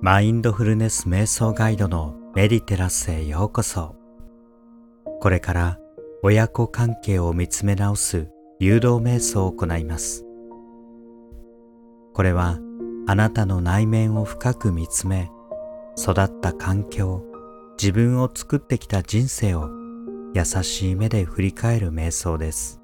[0.00, 3.96] マインドフルネス瞑想ガイドのメディテラスへようこそ。
[5.20, 5.78] これから
[6.22, 8.28] 親子関係を見つめ直す
[8.60, 10.24] 誘導瞑想を行います。
[12.14, 12.60] これは
[13.08, 15.32] あなたの内面を深く見つめ、
[15.98, 17.24] 育った環境、
[17.76, 19.68] 自分を作ってきた人生を
[20.32, 22.80] 優しい目で振り返る瞑想です。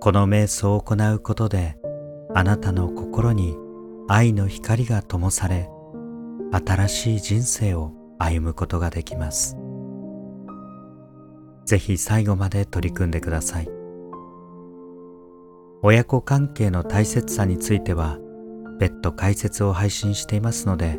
[0.00, 1.78] この瞑想を行うことで
[2.32, 3.56] あなたの心に
[4.06, 5.70] 愛の光が灯され
[6.52, 9.56] 新しい人生を歩むことができます。
[11.64, 13.68] ぜひ最後まで取り組んでください。
[15.82, 18.18] 親子関係の大切さについては
[18.78, 20.98] 別途解説を配信していますので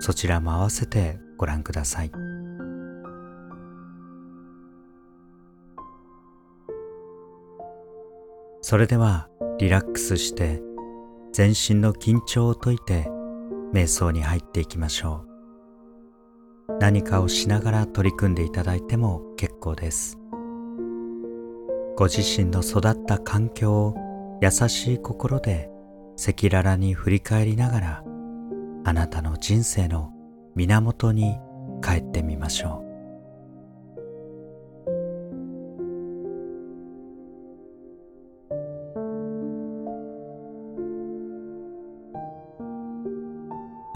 [0.00, 2.12] そちらも合わせてご覧ください。
[8.60, 10.62] それではリラックスして
[11.32, 13.08] 全身の緊張を解いて
[13.72, 15.24] 瞑想に入っていきましょ
[16.68, 16.78] う。
[16.78, 20.18] 何かをしながら取り組んでいただいても結構です。
[21.96, 23.94] ご自身の育った環境を
[24.42, 25.70] 優しい心で
[26.16, 28.04] 赤裸々に振り返りながら
[28.84, 30.12] あなたの人生の
[30.54, 31.38] 源に
[31.82, 32.91] 帰ってみましょう。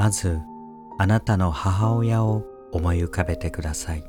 [0.07, 0.41] まず
[0.99, 4.05] あなたの母親を思い浮かべてください。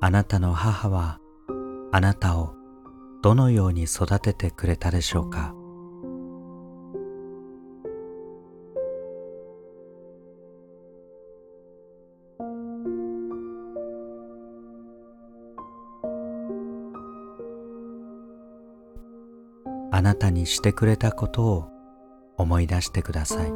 [0.00, 1.18] あなたの母は
[1.90, 2.54] あなたを
[3.20, 5.52] どのように育ててくれたでしょうか？
[20.08, 21.68] なたにしてくれたことを
[22.38, 23.52] 思い出してください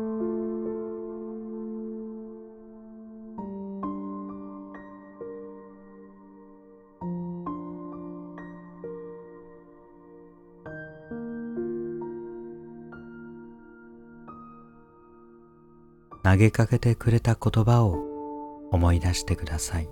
[16.22, 19.88] 投げかけてくれた言葉を思い出してください。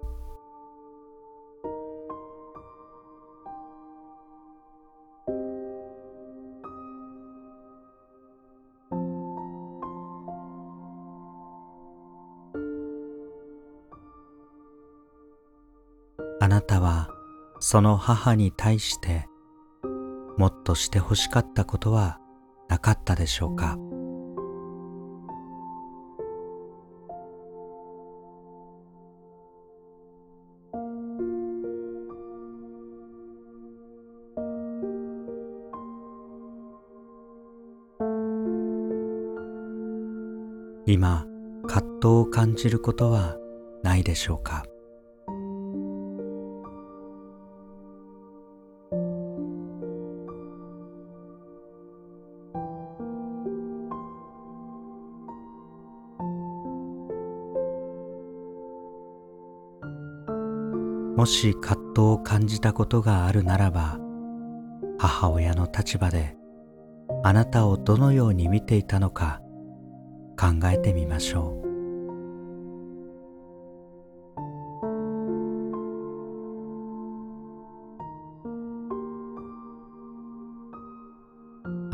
[17.62, 19.28] その母に対して
[20.38, 22.19] もっとして欲しかったことは
[22.69, 23.76] なかったでしょうか？
[40.87, 41.27] 今
[41.69, 43.37] 葛藤を感じることは
[43.84, 44.65] ないでしょうか？
[61.20, 63.98] もし葛藤を感じたことがあるならば
[64.98, 66.34] 母親の立場で
[67.22, 69.42] あなたをどのように見ていたのか
[70.38, 71.66] 考えてみましょう。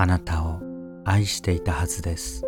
[0.01, 0.61] あなたを
[1.05, 2.46] 愛していたはずです。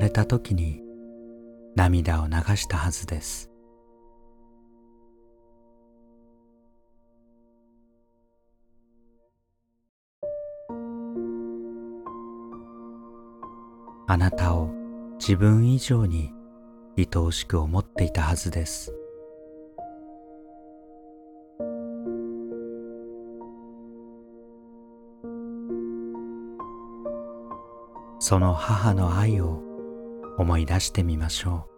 [0.00, 0.80] まれた時に
[1.76, 3.50] 涙を流したはずです。
[14.06, 14.70] あなたを
[15.18, 16.32] 自分以上に
[16.96, 18.94] 愛おしく思っていたはずです。
[28.18, 29.69] その母の愛を
[30.40, 31.70] 思い出してみましょう。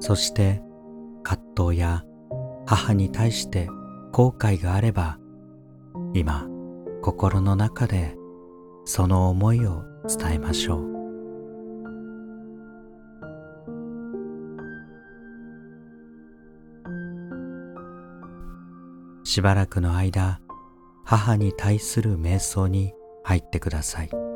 [0.00, 0.62] そして
[1.24, 2.04] 葛藤や
[2.64, 3.68] 母に対して
[4.12, 5.18] 後悔があれば
[6.14, 6.46] 今
[7.02, 8.14] 心の中で
[8.84, 10.95] その思いを伝えましょう。
[19.36, 20.40] しばらくの間
[21.04, 24.35] 母に対する瞑想に入ってください。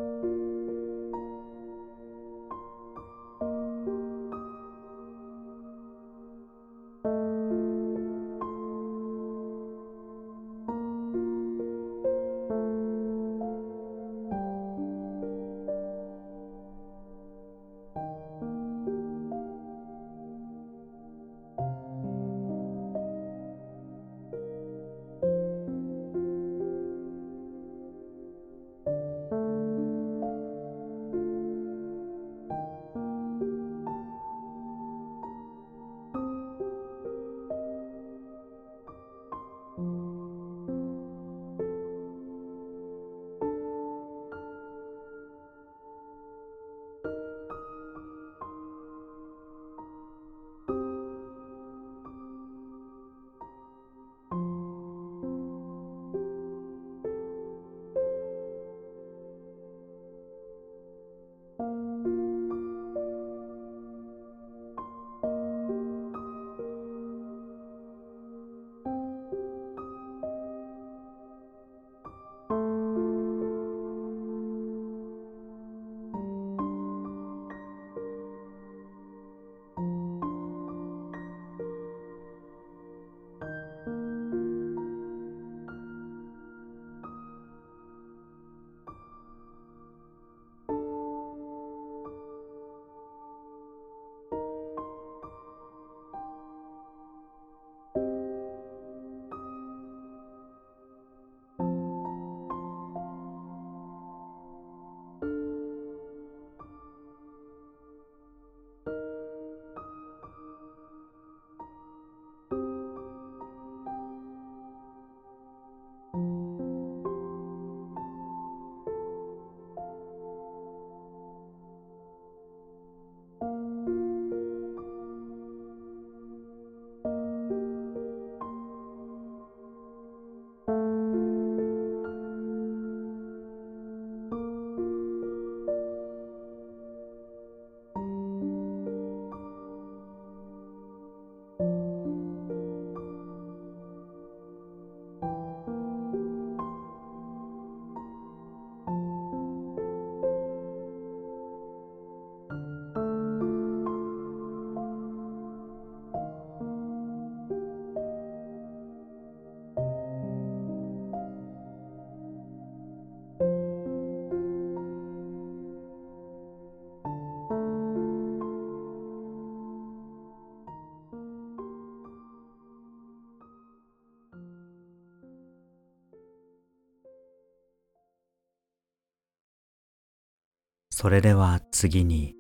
[181.01, 182.35] それでは次に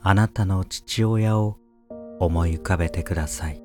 [0.00, 1.58] あなたの父親を
[2.18, 3.62] 思い浮かべてください。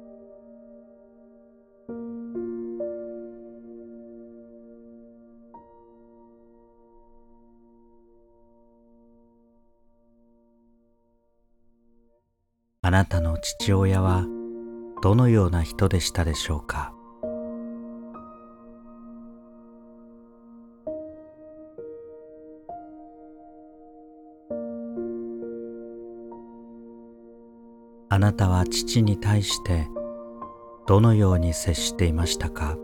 [12.81, 14.25] あなたの父親は
[15.01, 16.93] どのような人でしたでしょうか？
[28.13, 29.87] あなたは父に対して
[30.85, 32.77] どのように接していましたか？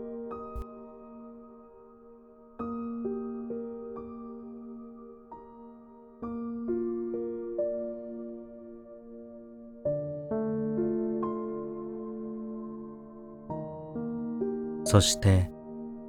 [14.84, 15.48] そして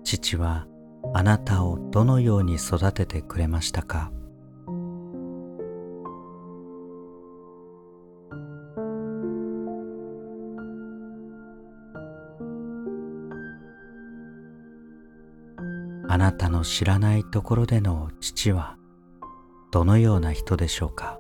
[0.04, 0.66] 父は
[1.14, 4.12] あなたをどのように育ててくれましたか？
[16.14, 18.76] あなたの知らないところでの父は
[19.72, 21.18] どのような人でしょうか？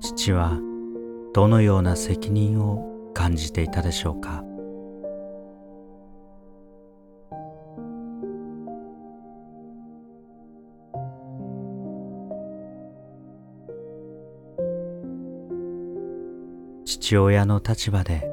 [0.00, 0.60] 父は
[1.34, 4.44] どのような責任を感じていたでしょうか？
[17.08, 18.28] 父親の立場で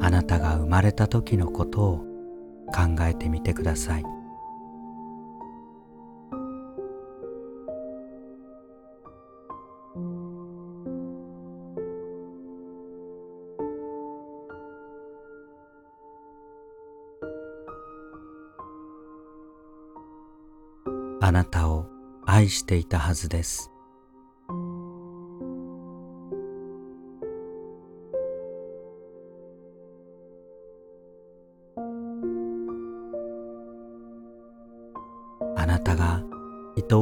[0.00, 1.98] あなたが生まれた時のことを
[2.72, 4.04] 考えてみてください。
[21.20, 21.86] あなたを
[22.24, 23.72] 愛していたはずです。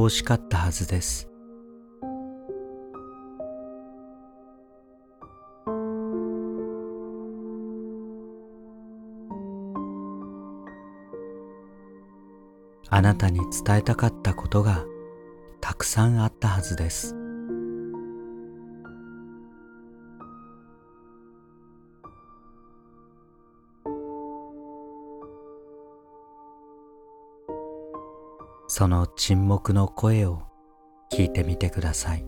[0.09, 1.29] しかったはずです。
[12.91, 14.83] あなたに伝えたかったことが
[15.61, 17.18] たくさんあったはずです。
[28.79, 30.41] その沈黙の声を
[31.11, 32.25] 聞いてみてください。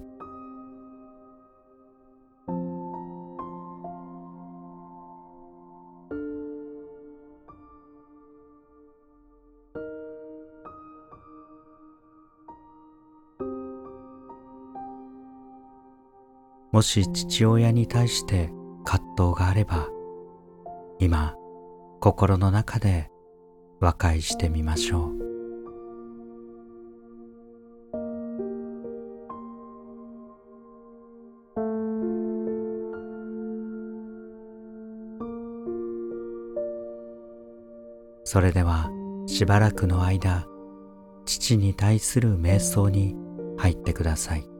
[16.73, 18.49] もし父親に対して
[18.83, 19.87] 葛藤があれば
[20.99, 21.33] 今
[22.01, 23.09] 心の中で
[23.79, 25.20] 和解してみましょう。
[38.31, 38.89] それでは
[39.27, 40.47] しばらくの間
[41.25, 43.13] 父に対する瞑想に
[43.57, 44.50] 入ってください。